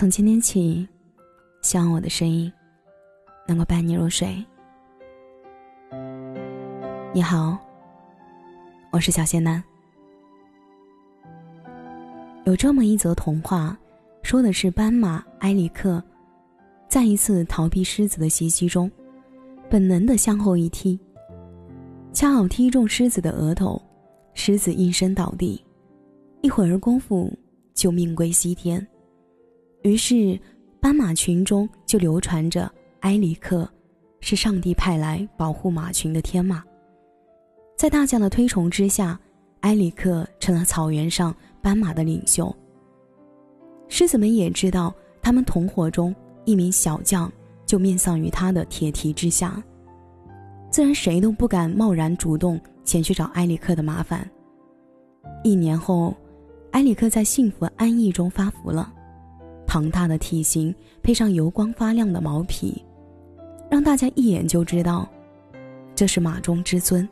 [0.00, 0.88] 从今天起，
[1.60, 2.50] 希望我的声音
[3.46, 4.34] 能够伴你入睡。
[7.12, 7.58] 你好，
[8.90, 9.62] 我是小仙男。
[12.46, 13.76] 有这么一则童话，
[14.22, 16.02] 说的是斑马埃里克，
[16.88, 18.90] 在一次逃避狮子的袭击中，
[19.68, 20.98] 本能的向后一踢，
[22.14, 23.78] 恰好踢中狮子的额头，
[24.32, 25.62] 狮子应声倒地，
[26.40, 27.30] 一会儿功夫
[27.74, 28.88] 就命归西天。
[29.82, 30.38] 于是，
[30.78, 32.70] 斑马群中就流传着
[33.00, 33.68] 埃里克
[34.20, 36.62] 是上帝派来保护马群的天马。
[37.76, 39.18] 在大家的推崇之下，
[39.60, 42.54] 埃里克成了草原上斑马的领袖。
[43.88, 47.32] 狮子们也知道，他们同伙中一名小将
[47.64, 49.62] 就面丧于他的铁蹄之下，
[50.70, 54.28] 自然谁都不敢贸然主动前去找埃里克的麻烦。
[55.42, 56.14] 一年后，
[56.72, 58.92] 埃里克在幸福安逸中发福了。
[59.72, 62.84] 庞大的体型配上油光发亮的毛皮，
[63.70, 65.08] 让大家一眼就知道，
[65.94, 67.08] 这是马中之尊。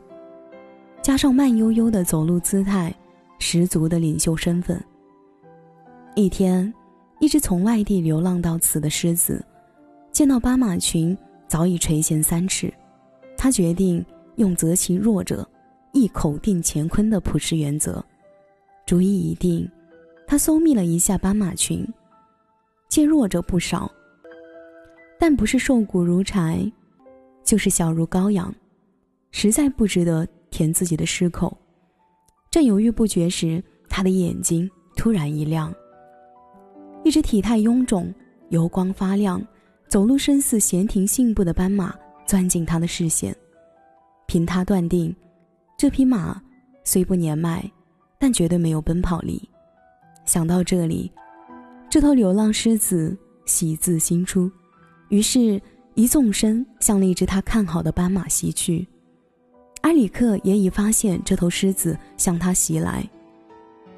[1.01, 2.93] 加上慢悠悠的走路姿态，
[3.39, 4.77] 十足的领袖身份。
[6.17, 6.73] 一天，
[7.21, 9.41] 一只从外地流浪到此的狮子，
[10.11, 12.69] 见到斑马群早已垂涎三尺，
[13.37, 15.47] 他决定用择其弱者，
[15.93, 18.03] 一口定乾坤的普世原则。
[18.85, 19.65] 主意已定，
[20.27, 21.87] 他搜觅了一下斑马群。
[22.89, 23.89] 见弱者不少，
[25.19, 26.69] 但不是瘦骨如柴，
[27.43, 28.53] 就是小如羔羊，
[29.29, 31.55] 实在不值得填自己的狮口。
[32.49, 35.71] 正犹豫不决时，他的眼睛突然一亮，
[37.03, 38.11] 一只体态臃肿、
[38.49, 39.39] 油光发亮、
[39.87, 41.93] 走路身似闲庭信步的斑马
[42.25, 43.35] 钻进他的视线。
[44.25, 45.15] 凭他断定，
[45.77, 46.41] 这匹马
[46.83, 47.63] 虽不年迈，
[48.17, 49.47] 但绝对没有奔跑力。
[50.25, 51.11] 想到这里。
[51.89, 54.49] 这头流浪狮子喜自心出，
[55.07, 55.59] 于是，
[55.95, 58.87] 一纵身向那只他看好的斑马袭去。
[59.81, 63.03] 埃里克也已发现这头狮子向他袭来，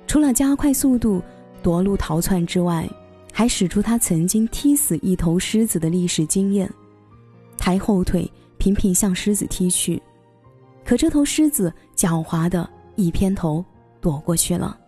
[0.07, 1.21] 除了加快速度
[1.61, 2.89] 夺路逃窜之外，
[3.33, 6.71] 还使出他曾经踢死一头狮子的历史经验，
[7.57, 10.01] 抬后腿频频向狮子踢去。
[10.85, 13.63] 可这头狮子狡猾的一偏头
[13.99, 14.79] 躲过去了，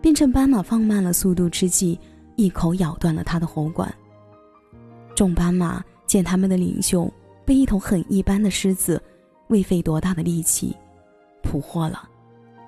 [0.00, 1.98] 并趁斑马放慢了速度之际。
[2.40, 3.92] 一口咬断了他的喉管。
[5.14, 7.12] 众斑马见他们的领袖
[7.44, 9.02] 被一头很一般的狮子，
[9.48, 10.74] 未费多大的力气，
[11.42, 12.08] 捕获了，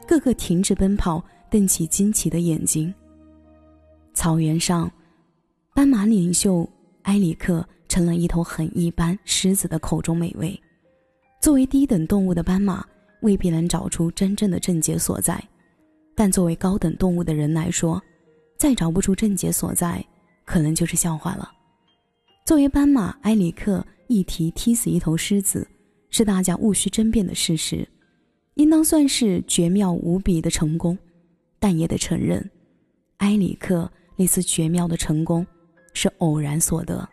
[0.07, 2.93] 个个停止奔跑，瞪起惊奇的眼睛。
[4.13, 4.91] 草原上，
[5.75, 6.69] 斑马领袖
[7.05, 10.61] 埃里克成了一头很一般狮子的口中美味。
[11.41, 12.85] 作为低等动物的斑马，
[13.23, 15.43] 未必能找出真正的症结所在，
[16.15, 18.01] 但作为高等动物的人来说，
[18.63, 20.01] 再找不出症结所在，
[20.45, 21.51] 可能就是笑话了。
[22.47, 25.67] 作为斑马埃里克一提踢死一头狮子，
[26.11, 27.85] 是大家毋需争辩的事实，
[28.55, 30.97] 应当算是绝妙无比的成功。
[31.59, 32.49] 但也得承认，
[33.17, 35.45] 埃里克那次绝妙的成功
[35.93, 37.09] 是偶然所得，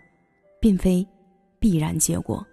[0.62, 1.04] 并非
[1.58, 2.46] 必然结果。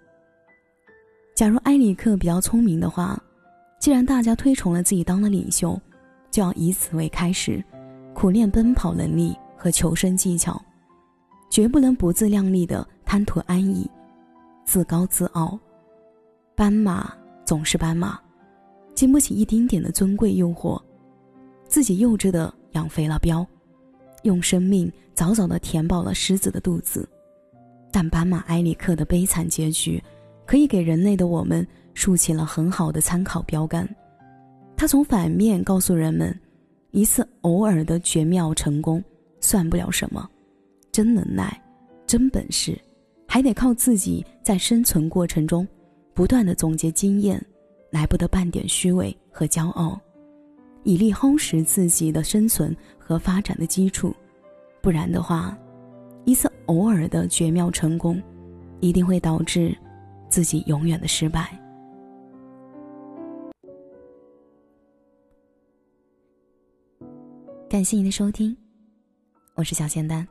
[1.35, 3.15] 假如埃里克比较聪明的话，
[3.79, 5.79] 既然大家推崇了自己当了领袖，
[6.31, 7.63] 就要以此为开始。
[8.17, 10.59] 苦练奔跑能力和求生技巧，
[11.51, 13.87] 绝不能不自量力的贪图安逸、
[14.65, 15.55] 自高自傲。
[16.55, 17.13] 斑马
[17.45, 18.19] 总是斑马，
[18.95, 20.81] 经不起一丁点的尊贵诱惑，
[21.67, 23.45] 自己幼稚的养肥了膘，
[24.23, 27.07] 用生命早早的填饱了狮子的肚子。
[27.91, 30.03] 但斑马埃里克的悲惨结局，
[30.43, 33.87] 可以给人类的我们竖起了很好的参考标杆。
[34.75, 36.35] 他从反面告诉人们。
[36.91, 39.03] 一次偶尔的绝妙成功，
[39.39, 40.27] 算不了什么，
[40.91, 41.61] 真能耐，
[42.05, 42.79] 真本事，
[43.27, 45.67] 还得靠自己在生存过程中，
[46.13, 47.43] 不断的总结经验，
[47.91, 49.99] 来不得半点虚伪和骄傲，
[50.83, 54.15] 以力夯实自己的生存和发展的基础，
[54.81, 55.57] 不然的话，
[56.25, 58.21] 一次偶尔的绝妙成功，
[58.79, 59.77] 一定会导致
[60.29, 61.57] 自己永远的失败。
[67.77, 68.57] 感谢您的收听，
[69.53, 70.27] 我是小仙丹。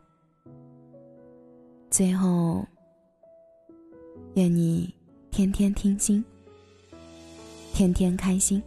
[1.88, 2.66] 最后，
[4.34, 4.92] 愿你
[5.30, 6.24] 天天听心，
[7.72, 8.60] 天天开心。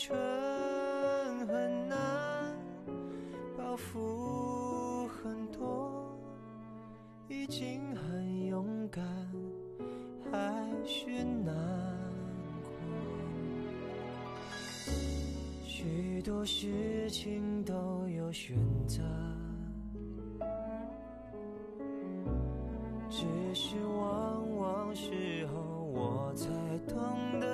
[0.00, 1.98] 单纯很难，
[3.58, 6.18] 包袱很多，
[7.28, 9.04] 已经很勇敢，
[10.32, 11.54] 还是难
[12.62, 12.72] 过。
[15.62, 18.56] 许多事情都有选
[18.86, 19.02] 择。
[23.10, 25.60] 只是往往时候
[25.92, 26.48] 我才
[26.88, 26.96] 懂
[27.38, 27.49] 得，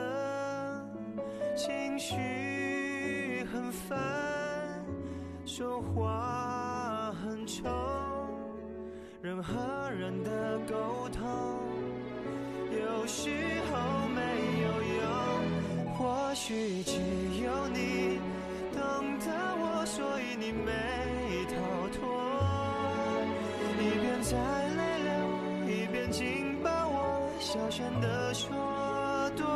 [1.56, 2.14] 情绪
[3.50, 3.98] 很烦，
[5.46, 7.64] 说话很冲，
[9.22, 9.54] 人和
[9.90, 11.24] 人的沟通
[12.70, 13.30] 有时
[13.70, 14.20] 候没
[14.64, 14.68] 有
[15.00, 16.92] 用，或许只
[17.42, 18.20] 有你
[18.74, 20.70] 懂得我，所以你没
[21.48, 21.56] 逃
[21.96, 22.04] 脱，
[23.80, 24.36] 一边在
[24.76, 25.10] 泪流。
[25.68, 28.46] 一边紧抱我，小声地说
[29.34, 29.46] 多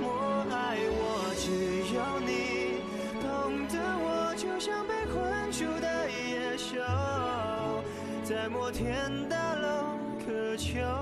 [0.00, 1.34] 莫爱我。
[1.38, 1.50] 只
[1.94, 2.82] 有你
[3.22, 5.16] 懂得我，就像被困
[5.52, 6.76] 住的野兽，
[8.24, 10.97] 在摩天大楼渴求。